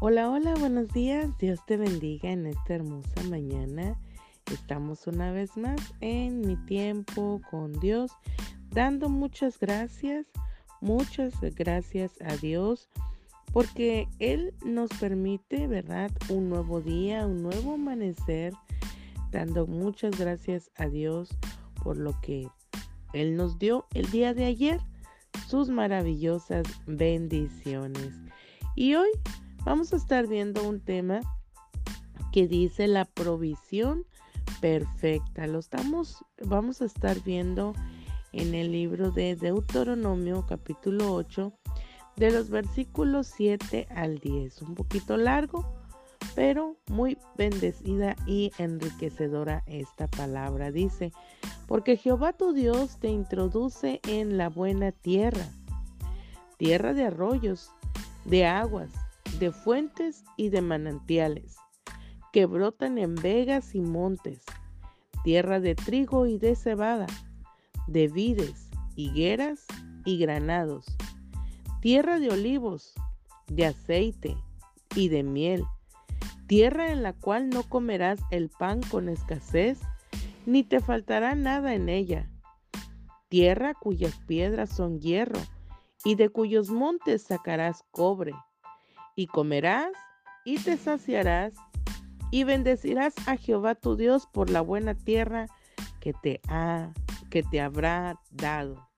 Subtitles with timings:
[0.00, 1.36] Hola, hola, buenos días.
[1.38, 4.00] Dios te bendiga en esta hermosa mañana.
[4.52, 8.12] Estamos una vez más en mi tiempo con Dios,
[8.70, 10.24] dando muchas gracias,
[10.80, 12.88] muchas gracias a Dios,
[13.52, 16.12] porque Él nos permite, ¿verdad?
[16.28, 18.52] Un nuevo día, un nuevo amanecer,
[19.32, 21.28] dando muchas gracias a Dios
[21.82, 22.46] por lo que
[23.14, 24.80] Él nos dio el día de ayer,
[25.48, 28.14] sus maravillosas bendiciones.
[28.76, 29.10] Y hoy
[29.64, 31.20] Vamos a estar viendo un tema
[32.32, 34.06] que dice la provisión
[34.60, 35.46] perfecta.
[35.46, 37.74] Lo estamos, vamos a estar viendo
[38.32, 41.52] en el libro de Deuteronomio capítulo 8
[42.16, 44.62] de los versículos 7 al 10.
[44.62, 45.66] Un poquito largo,
[46.34, 50.70] pero muy bendecida y enriquecedora esta palabra.
[50.70, 51.12] Dice,
[51.66, 55.46] porque Jehová tu Dios te introduce en la buena tierra,
[56.56, 57.70] tierra de arroyos,
[58.24, 59.07] de aguas
[59.38, 61.56] de fuentes y de manantiales,
[62.32, 64.42] que brotan en vegas y montes,
[65.22, 67.06] tierra de trigo y de cebada,
[67.86, 69.64] de vides, higueras
[70.04, 70.86] y granados,
[71.80, 72.94] tierra de olivos,
[73.46, 74.36] de aceite
[74.96, 75.64] y de miel,
[76.48, 79.78] tierra en la cual no comerás el pan con escasez,
[80.46, 82.28] ni te faltará nada en ella,
[83.28, 85.40] tierra cuyas piedras son hierro,
[86.04, 88.32] y de cuyos montes sacarás cobre
[89.18, 89.90] y comerás
[90.44, 91.52] y te saciarás
[92.30, 95.48] y bendecirás a Jehová tu Dios por la buena tierra
[95.98, 96.92] que te ha
[97.28, 98.88] que te habrá dado.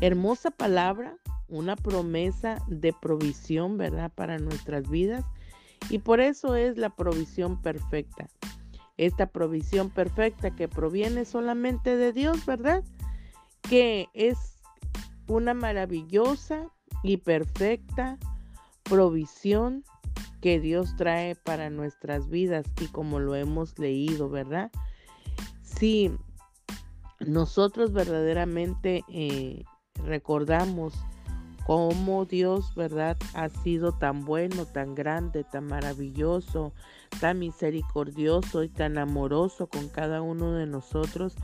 [0.00, 1.16] Hermosa palabra,
[1.48, 4.12] una promesa de provisión, ¿verdad?
[4.14, 5.24] Para nuestras vidas.
[5.90, 8.28] Y por eso es la provisión perfecta.
[8.96, 12.84] Esta provisión perfecta que proviene solamente de Dios, ¿verdad?
[13.60, 14.60] Que es
[15.26, 16.68] una maravillosa
[17.02, 18.18] y perfecta
[18.88, 19.84] provisión
[20.40, 24.70] que Dios trae para nuestras vidas y como lo hemos leído, ¿verdad?
[25.62, 26.12] Si
[27.20, 29.64] nosotros verdaderamente eh,
[30.04, 30.94] recordamos
[31.66, 33.16] cómo Dios, ¿verdad?
[33.34, 36.72] Ha sido tan bueno, tan grande, tan maravilloso,
[37.20, 41.34] tan misericordioso y tan amoroso con cada uno de nosotros,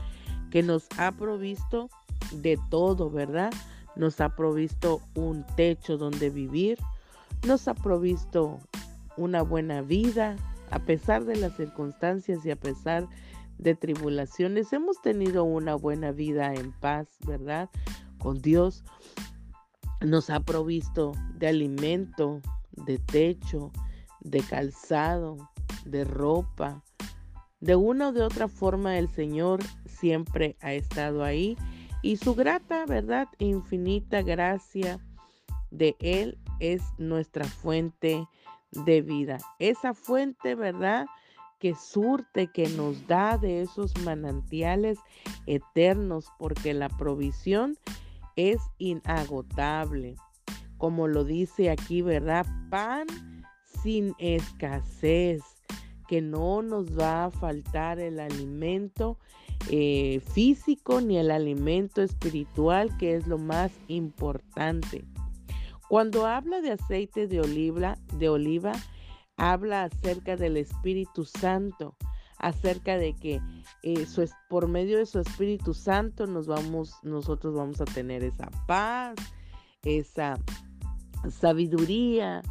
[0.49, 1.89] que nos ha provisto
[2.31, 3.53] de todo, ¿verdad?
[3.95, 6.79] Nos ha provisto un techo donde vivir,
[7.45, 8.59] nos ha provisto
[9.17, 10.35] una buena vida,
[10.71, 13.07] a pesar de las circunstancias y a pesar
[13.57, 17.69] de tribulaciones, hemos tenido una buena vida en paz, ¿verdad?
[18.17, 18.83] Con Dios
[20.01, 22.41] nos ha provisto de alimento,
[22.71, 23.71] de techo,
[24.21, 25.37] de calzado,
[25.85, 26.83] de ropa.
[27.61, 31.57] De una o de otra forma el Señor siempre ha estado ahí
[32.01, 33.27] y su grata, ¿verdad?
[33.39, 34.99] Infinita gracia
[35.71, 38.27] de Él es nuestra fuente
[38.71, 39.37] de vida.
[39.59, 41.05] Esa fuente, ¿verdad?
[41.59, 44.99] Que surte, que nos da de esos manantiales
[45.45, 47.77] eternos, porque la provisión
[48.35, 50.15] es inagotable.
[50.77, 52.45] Como lo dice aquí, ¿verdad?
[52.69, 53.07] Pan
[53.81, 55.41] sin escasez,
[56.07, 59.17] que no nos va a faltar el alimento
[59.69, 65.05] eh, físico ni el alimento espiritual, que es lo más importante.
[65.95, 68.73] Cuando habla de aceite de oliva, de oliva,
[69.37, 71.95] habla acerca del Espíritu Santo,
[72.37, 73.39] acerca de que
[73.81, 74.05] eh,
[74.49, 79.15] por medio de su Espíritu Santo nos vamos, nosotros vamos a tener esa paz,
[79.83, 80.37] esa
[81.29, 82.41] sabiduría,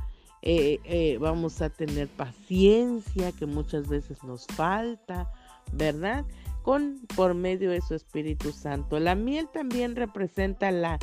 [0.41, 5.31] eh, eh, vamos a tener paciencia que muchas veces nos falta,
[5.71, 6.25] ¿verdad?
[6.62, 8.99] Con por medio de su Espíritu Santo.
[9.00, 10.99] La miel también representa la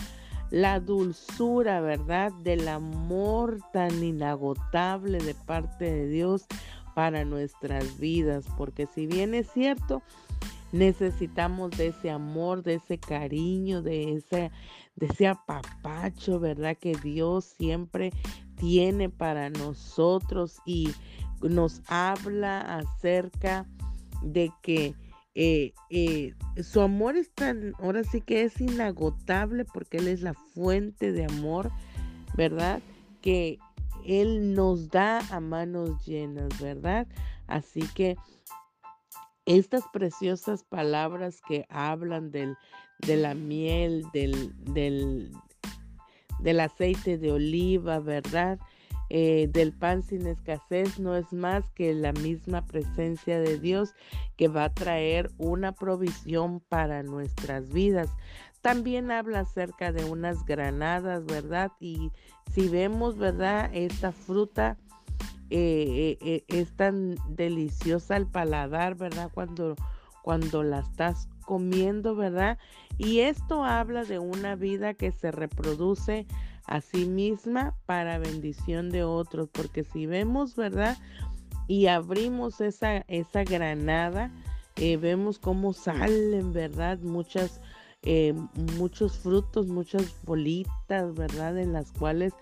[0.51, 2.31] la dulzura, ¿verdad?
[2.43, 6.45] Del amor tan inagotable de parte de Dios
[6.93, 10.03] para nuestras vidas, porque si bien es cierto,
[10.73, 14.51] necesitamos de ese amor, de ese cariño, de ese,
[14.97, 16.77] de ese apapacho, ¿verdad?
[16.77, 18.11] Que Dios siempre
[18.55, 20.91] tiene para nosotros y
[21.41, 23.65] nos habla acerca
[24.21, 24.95] de que
[25.33, 30.33] eh, eh, su amor es tan, ahora sí que es inagotable porque Él es la
[30.33, 31.71] fuente de amor,
[32.35, 32.81] ¿verdad?
[33.21, 33.57] Que
[34.05, 37.07] Él nos da a manos llenas, ¿verdad?
[37.47, 38.17] Así que
[39.45, 42.55] estas preciosas palabras que hablan del,
[42.99, 45.31] de la miel, del, del,
[46.39, 48.59] del aceite de oliva, ¿verdad?
[49.13, 53.93] Eh, del pan sin escasez no es más que la misma presencia de Dios
[54.37, 58.09] que va a traer una provisión para nuestras vidas.
[58.61, 61.73] También habla acerca de unas granadas, ¿verdad?
[61.81, 62.13] Y
[62.53, 63.69] si vemos, ¿verdad?
[63.73, 64.77] Esta fruta
[65.49, 69.29] eh, eh, es tan deliciosa al paladar, ¿verdad?
[69.33, 69.75] Cuando,
[70.21, 72.57] cuando la estás comiendo, ¿verdad?
[72.97, 76.27] Y esto habla de una vida que se reproduce
[76.65, 80.97] a sí misma para bendición de otros, porque si vemos, ¿verdad?
[81.67, 84.31] Y abrimos esa, esa granada,
[84.75, 86.99] eh, vemos cómo salen, ¿verdad?
[86.99, 87.61] Muchas,
[88.03, 88.33] eh,
[88.77, 91.57] muchos frutos, muchas bolitas, ¿verdad?
[91.57, 92.33] En las cuales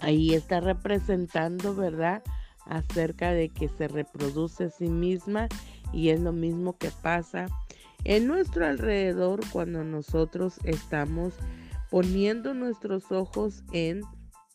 [0.00, 2.22] ahí está representando, ¿verdad?
[2.66, 5.48] Acerca de que se reproduce a sí misma
[5.92, 7.46] y es lo mismo que pasa
[8.04, 11.34] en nuestro alrededor cuando nosotros estamos
[11.90, 14.02] poniendo nuestros ojos en,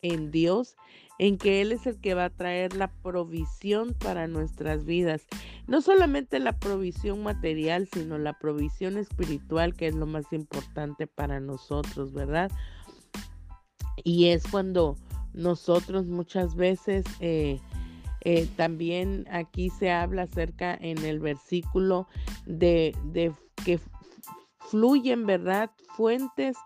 [0.02, 0.76] en Dios,
[1.18, 5.22] en que Él es el que va a traer la provisión para nuestras vidas.
[5.66, 11.40] No solamente la provisión material, sino la provisión espiritual, que es lo más importante para
[11.40, 12.50] nosotros, ¿verdad?
[14.04, 14.96] Y es cuando
[15.32, 17.60] nosotros muchas veces, eh,
[18.22, 22.08] eh, también aquí se habla acerca en el versículo
[22.46, 23.32] de, de
[23.64, 23.78] que
[24.58, 25.70] fluyen, ¿verdad?
[25.96, 26.56] Fuentes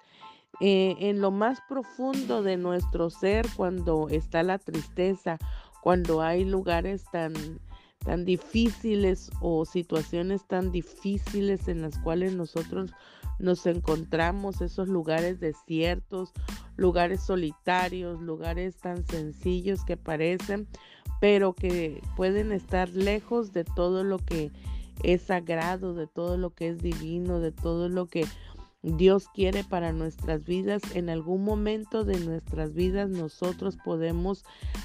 [0.60, 5.38] eh, en lo más profundo de nuestro ser cuando está la tristeza,
[5.82, 7.32] cuando hay lugares tan,
[8.04, 12.92] tan difíciles o situaciones tan difíciles en las cuales nosotros
[13.38, 16.32] nos encontramos, esos lugares desiertos,
[16.76, 20.68] lugares solitarios, lugares tan sencillos que parecen,
[21.20, 24.50] pero que pueden estar lejos de todo lo que
[25.02, 28.26] es sagrado, de todo lo que es divino, de todo lo que
[28.82, 30.82] Dios quiere para nuestras vidas.
[30.94, 34.44] En algún momento de nuestras vidas nosotros podemos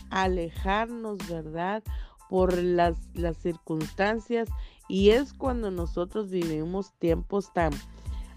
[0.09, 1.83] alejarnos, ¿verdad?
[2.29, 4.49] Por las, las circunstancias
[4.87, 7.71] y es cuando nosotros vivimos tiempos tan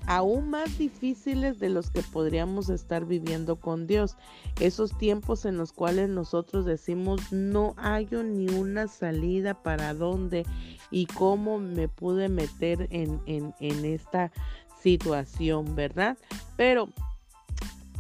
[0.09, 4.17] aún más difíciles de los que podríamos estar viviendo con Dios.
[4.59, 10.47] Esos tiempos en los cuales nosotros decimos no hay ni una salida para dónde
[10.91, 14.33] y cómo me pude meter en, en, en esta
[14.81, 16.17] situación, ¿verdad?
[16.57, 16.89] Pero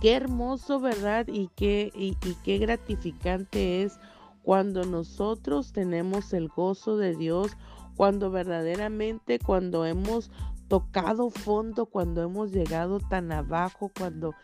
[0.00, 1.26] qué hermoso, ¿verdad?
[1.28, 2.14] Y qué, y,
[2.44, 3.98] qué gratificante es
[4.42, 7.56] cuando nosotros tenemos el gozo de Dios,
[7.96, 10.30] cuando verdaderamente, cuando hemos
[10.68, 14.34] tocado fondo, cuando hemos llegado tan abajo, cuando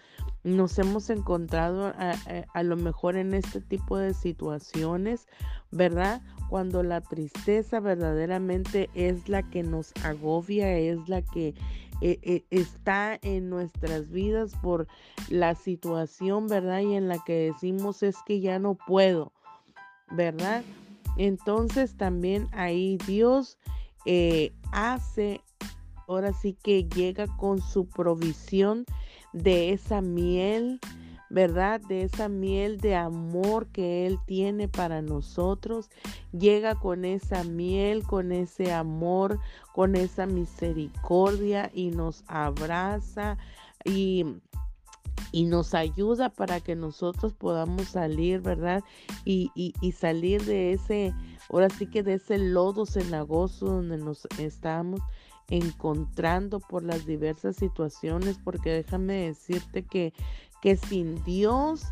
[0.43, 5.27] nos hemos encontrado a, lo mejor en este tipo de situaciones,
[5.71, 6.21] ¿verdad?
[6.51, 11.55] Cuando la tristeza verdaderamente es la que nos agobia, es la que
[12.01, 14.87] eh, eh, está en nuestras vidas por
[15.29, 16.81] la situación, ¿verdad?
[16.81, 19.33] Y en la que decimos es que ya no puedo,
[20.11, 20.65] ¿verdad?
[21.17, 23.59] Entonces también ahí Dios
[24.05, 25.41] eh, hace,
[26.09, 28.85] ahora sí que llega con su provisión
[29.33, 30.81] de esa miel,
[31.35, 31.81] ¿verdad?
[31.81, 35.91] De esa miel de amor que Él tiene para nosotros.
[36.31, 39.41] Llega con esa miel, con ese amor,
[39.73, 43.37] con esa misericordia y nos abraza
[43.85, 44.25] y
[45.33, 48.85] y nos ayuda para que nosotros podamos salir, ¿verdad?
[49.25, 51.13] Y, y, y, salir de ese,
[51.51, 55.01] ahora sí que de ese lodo cenagoso donde nos estamos
[55.49, 60.13] encontrando por las diversas situaciones, porque déjame decirte que
[60.65, 61.85] que sin Dios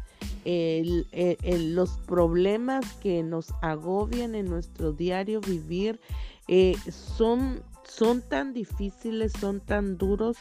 [0.44, 6.00] los problemas que nos agobian en nuestro diario vivir
[6.48, 10.38] eh, son, son tan difíciles, son tan duros,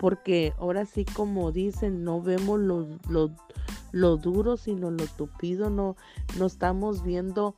[0.00, 2.88] porque ahora sí como dicen, no vemos lo,
[3.92, 5.94] lo, duro, sino lo tupido, no,
[6.38, 7.54] no estamos viendo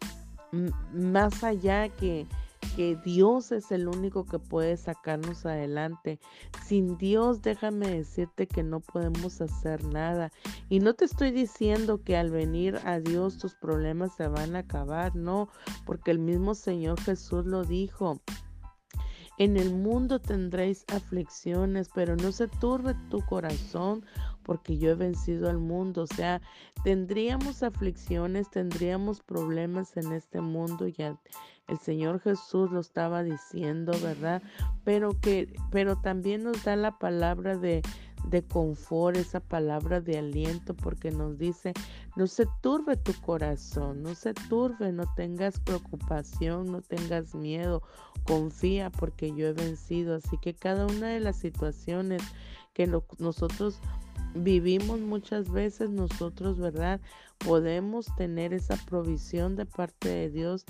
[0.93, 2.27] más allá que,
[2.77, 6.21] que Dios es el único que puede sacarnos adelante.
[6.67, 10.31] Sin Dios, déjame decirte que no podemos hacer nada.
[10.69, 14.61] Y no te estoy diciendo que al venir a Dios tus problemas se van a
[14.61, 15.49] acabar, no,
[15.87, 18.21] porque el mismo Señor Jesús lo dijo.
[19.39, 24.05] En el mundo tendréis aflicciones, pero no se turbe tu corazón,
[24.47, 26.03] porque yo he vencido al mundo.
[26.03, 26.41] O sea,
[26.85, 31.19] tendríamos aflicciones, tendríamos problemas en este mundo, ya
[31.67, 34.41] el Señor Jesús lo estaba diciendo, ¿verdad?
[34.85, 37.83] Pero que, pero también nos da la palabra de,
[38.29, 41.73] de confort, esa palabra de aliento, porque nos dice,
[42.15, 47.83] no se turbe tu corazón, no se turbe, no tengas preocupación, no tengas miedo,
[48.23, 50.15] confía porque yo he vencido.
[50.15, 52.23] Así que cada una de las situaciones
[52.75, 52.87] que
[53.19, 53.81] nosotros
[54.37, 57.01] vivimos muchas veces nosotros, ¿verdad?
[57.39, 60.65] Podemos tener esa provisión de parte de Dios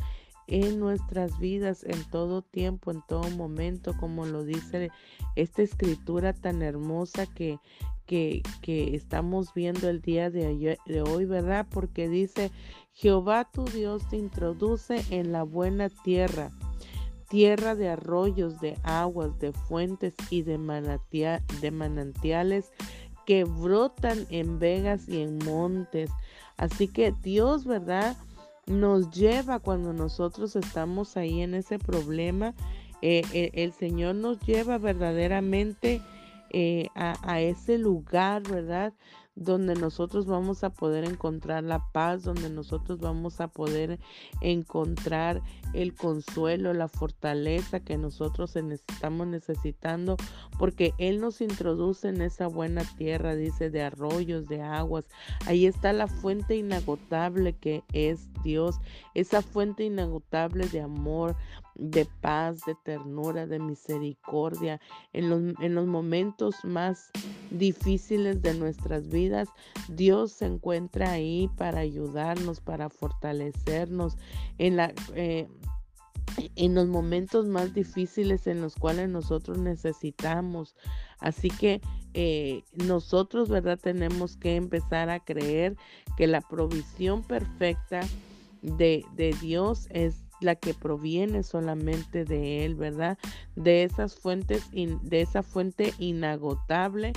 [0.46, 4.90] en nuestras vidas en todo tiempo, en todo momento, como lo dice
[5.35, 7.58] esta escritura tan hermosa que,
[8.06, 11.66] que, que estamos viendo el día de, hoy, ¿verdad?
[11.68, 12.52] Porque dice,
[12.92, 16.50] Jehová tu Dios te introduce en la buena tierra
[17.28, 20.58] tierra de arroyos, de aguas, de fuentes y de,
[21.61, 22.73] de manantiales
[23.26, 26.11] que brotan en vegas y en montes.
[26.56, 28.16] Así que Dios, ¿verdad?
[28.66, 32.54] Nos lleva cuando nosotros estamos ahí en ese problema.
[33.02, 36.00] Eh, eh, el Señor nos lleva verdaderamente
[36.50, 38.95] eh, a, a, ese lugar, ¿verdad?
[39.37, 44.00] Donde nosotros vamos a poder encontrar la paz, donde nosotros vamos a poder
[44.40, 45.43] encontrar
[45.75, 50.16] el consuelo, la fortaleza que nosotros estamos necesitando,
[50.59, 55.05] porque Él nos introduce en esa buena tierra, dice, de arroyos, de aguas.
[55.47, 58.76] Ahí está la fuente inagotable que es Dios,
[59.14, 61.37] esa fuente inagotable de amor,
[61.78, 64.80] de paz, de ternura, de misericordia,
[65.12, 67.11] en los, en los momentos más
[67.50, 69.49] difíciles de nuestras vidas,
[69.88, 74.16] Dios se encuentra ahí para ayudarnos, para fortalecernos
[74.59, 74.92] en la...
[75.14, 75.49] Eh,
[76.56, 80.75] en los momentos más difíciles en los cuales nosotros necesitamos.
[81.18, 81.80] Así que
[82.14, 83.78] eh, nosotros, ¿verdad?
[83.80, 85.76] Tenemos que empezar a creer
[86.16, 88.00] que la provisión perfecta
[88.61, 93.19] de, de Dios es la que proviene solamente de Él, ¿verdad?
[93.55, 97.12] De esas fuentes, de esa fuente inagotable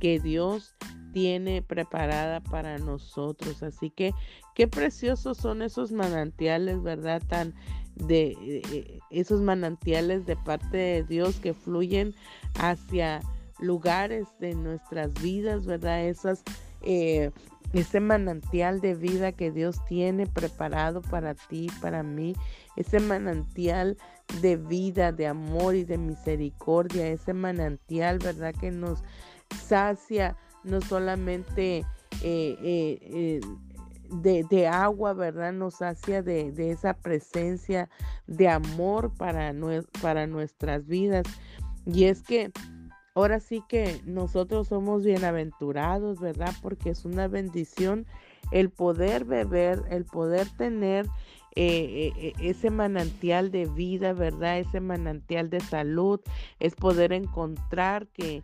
[0.00, 0.74] que Dios
[1.12, 3.62] tiene preparada para nosotros.
[3.62, 4.12] Así que
[4.54, 7.22] qué preciosos son esos manantiales, ¿verdad?
[7.26, 7.54] Tan
[7.94, 12.14] de eh, esos manantiales de parte de Dios que fluyen
[12.58, 13.20] hacia
[13.60, 16.06] lugares de nuestras vidas, ¿verdad?
[16.06, 16.42] Esas
[16.82, 17.30] eh,
[17.72, 22.34] ese manantial de vida que Dios tiene preparado para ti, para mí,
[22.76, 23.96] ese manantial
[24.40, 28.54] de vida, de amor y de misericordia, ese manantial, ¿verdad?
[28.54, 29.02] Que nos
[29.64, 31.78] sacia no solamente
[32.22, 33.40] eh, eh,
[34.22, 35.52] eh, de, agua, ¿verdad?
[35.52, 37.88] Nos sacia de, esa presencia
[38.26, 41.24] de amor para nuestras vidas.
[41.86, 42.52] Y es que
[43.14, 46.54] Ahora sí que nosotros somos bienaventurados, ¿verdad?
[46.62, 48.06] Porque es una bendición
[48.52, 51.06] el poder beber, el poder tener
[51.54, 54.58] eh, eh, eh, ese manantial de vida, ¿verdad?
[54.58, 56.20] Ese manantial de salud,
[56.58, 58.42] es poder encontrar que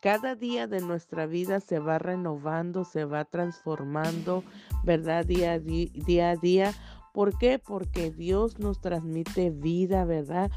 [0.00, 4.42] cada día de nuestra vida se va renovando, se va transformando,
[4.84, 5.26] ¿verdad?
[5.26, 6.72] Día día a día
[7.14, 7.60] ¿Por qué?
[7.60, 10.50] Porque Dios nos transmite vida, ¿verdad?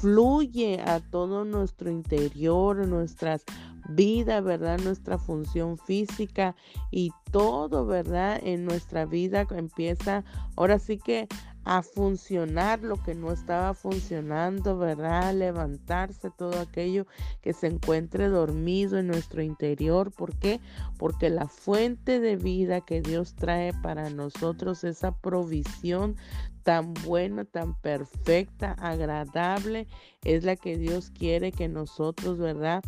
[0.00, 3.42] Fluye a todo nuestro interior, nuestras
[3.88, 4.78] vidas, ¿verdad?
[4.78, 6.54] Nuestra función física
[6.92, 8.38] y todo, ¿verdad?
[8.44, 10.22] En nuestra vida empieza
[10.54, 11.26] ahora sí que
[11.64, 15.34] a funcionar lo que no estaba funcionando, ¿verdad?
[15.34, 17.06] levantarse todo aquello
[17.40, 20.12] que se encuentre dormido en nuestro interior.
[20.12, 20.60] ¿Por qué?
[20.98, 26.16] Porque la fuente de vida que Dios trae para nosotros, esa provisión
[26.62, 29.86] tan buena, tan perfecta, agradable,
[30.24, 32.82] es la que Dios quiere que nosotros, ¿verdad?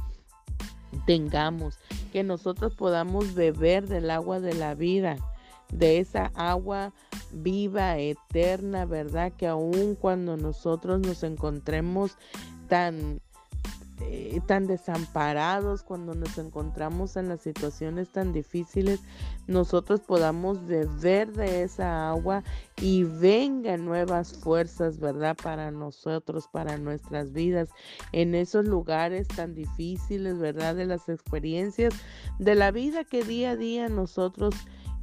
[1.05, 1.79] tengamos,
[2.13, 5.17] que nosotros podamos beber del agua de la vida,
[5.71, 6.93] de esa agua
[7.33, 9.33] viva, eterna, ¿verdad?
[9.33, 12.17] Que aun cuando nosotros nos encontremos
[12.69, 13.21] tan
[14.03, 19.01] eh, tan desamparados, cuando nos encontramos en las situaciones tan difíciles,
[19.47, 22.45] nosotros podamos beber de esa agua
[22.79, 25.35] y vengan nuevas fuerzas, ¿verdad?
[25.43, 27.71] Para nosotros, para nuestras vidas,
[28.13, 30.75] en esos lugares tan difíciles, ¿verdad?
[30.75, 31.95] De las experiencias
[32.39, 34.55] de la vida que día a día nosotros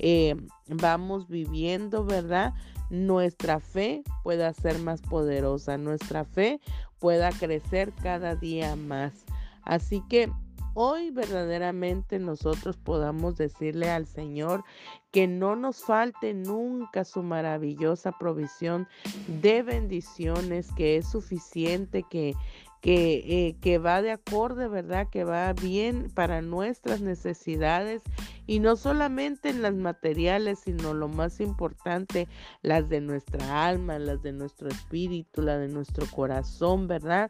[0.06, 0.36] eh,
[0.68, 2.54] vamos viviendo, ¿verdad?
[2.90, 6.60] Nuestra fe pueda ser más poderosa, nuestra fe
[7.00, 9.14] pueda crecer cada día más.
[9.62, 10.30] Así que
[10.74, 14.66] hoy verdaderamente nosotros podamos decirle al Señor
[15.12, 18.90] que no nos falte nunca su maravillosa provisión
[19.42, 22.34] de bendiciones, que es suficiente, que,
[22.82, 25.08] que, eh, que va de acorde, ¿verdad?
[25.10, 28.02] Que va bien para nuestras necesidades
[28.46, 32.28] y no solamente en las materiales, sino lo más importante,
[32.62, 37.30] las de nuestra alma, las de nuestro espíritu, las de nuestro corazón, ¿verdad?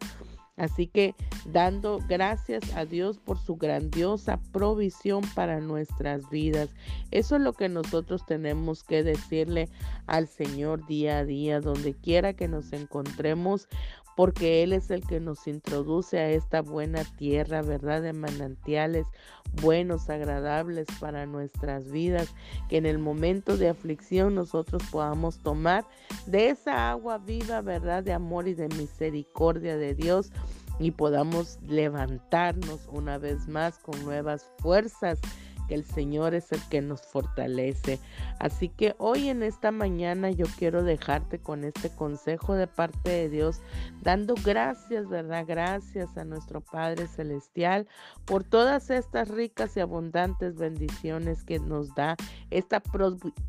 [0.55, 1.15] Así que
[1.45, 6.69] dando gracias a Dios por su grandiosa provisión para nuestras vidas.
[7.09, 9.67] Eso es lo que nosotros tenemos que decirle
[10.05, 13.67] al Señor día a día, donde quiera que nos encontremos,
[14.15, 18.01] porque Él es el que nos introduce a esta buena tierra, ¿verdad?
[18.01, 19.07] De manantiales
[19.61, 22.33] buenos, agradables para nuestras vidas,
[22.69, 25.85] que en el momento de aflicción nosotros podamos tomar
[26.25, 28.03] de esa agua viva, ¿verdad?
[28.03, 30.31] De amor y de misericordia de Dios
[30.79, 35.19] y podamos levantarnos una vez más con nuevas fuerzas
[35.67, 37.99] que el Señor es el que nos fortalece.
[38.39, 43.29] Así que hoy en esta mañana yo quiero dejarte con este consejo de parte de
[43.29, 43.61] Dios,
[44.01, 45.45] dando gracias, ¿verdad?
[45.47, 47.87] Gracias a nuestro Padre Celestial
[48.25, 52.15] por todas estas ricas y abundantes bendiciones que nos da,
[52.49, 52.81] esta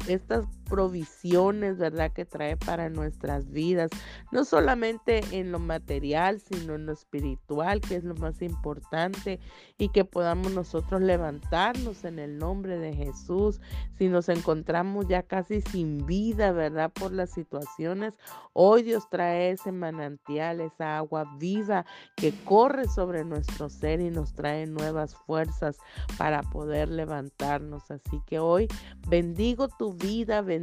[0.09, 2.13] estas provisiones, ¿verdad?
[2.13, 3.91] Que trae para nuestras vidas,
[4.33, 9.41] no solamente en lo material, sino en lo espiritual, que es lo más importante,
[9.79, 13.61] y que podamos nosotros levantarnos en el nombre de Jesús.
[13.99, 16.93] Si nos encontramos ya casi sin vida, ¿verdad?
[16.93, 18.15] Por las situaciones,
[18.53, 21.85] hoy Dios trae ese manantial, esa agua viva
[22.17, 25.77] que corre sobre nuestro ser y nos trae nuevas fuerzas
[26.19, 27.91] para poder levantarnos.
[27.91, 28.69] Así que hoy
[29.09, 30.54] bendigo tu vida, bendigo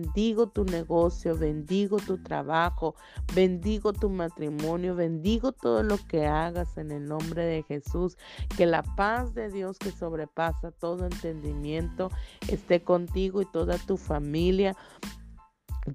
[0.54, 2.96] tu negocio, bendigo tu trabajo,
[3.34, 8.18] bendigo tu matrimonio, bendigo todo lo que hagas en el nombre de Jesús.
[8.58, 12.10] Que la paz de Dios que sobrepasa todo entendimiento
[12.48, 14.76] esté contigo y toda tu familia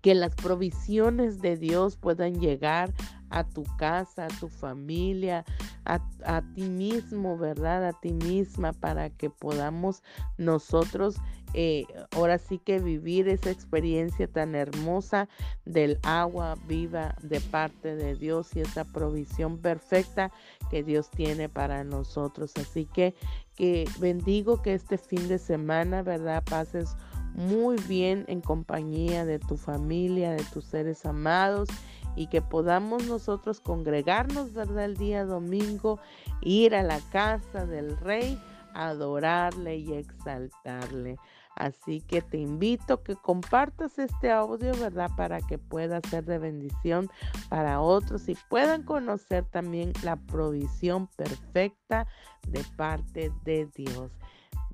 [0.02, 2.92] que las provisiones de Dios puedan llegar
[3.30, 5.44] a tu casa, a tu familia,
[5.86, 7.86] a, ti mismo, ¿verdad?
[7.86, 10.02] A ti misma, para que podamos
[10.36, 11.16] nosotros
[11.54, 15.28] eh, ahora sí que vivir esa experiencia tan hermosa
[15.64, 20.30] del agua viva de parte de Dios y esa provisión perfecta
[20.70, 22.52] que Dios tiene para nosotros.
[22.56, 23.14] Así que,
[23.54, 26.42] que bendigo que este fin de semana, ¿verdad?
[26.44, 26.96] Pases
[27.36, 31.68] muy bien en compañía de tu familia, de tus seres amados
[32.16, 34.86] y que podamos nosotros congregarnos, ¿verdad?
[34.86, 36.00] El día domingo,
[36.40, 38.40] ir a la casa del rey,
[38.74, 41.18] adorarle y exaltarle.
[41.56, 45.10] Así que te invito a que compartas este audio, ¿verdad?
[45.16, 47.10] Para que pueda ser de bendición
[47.48, 52.06] para otros y puedan conocer también la provisión perfecta
[52.48, 54.10] de parte de Dios.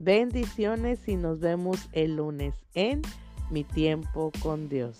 [0.04, 3.03] Bendiciones y nos vemos el lunes en
[3.50, 4.98] Mi tiempo con Dios.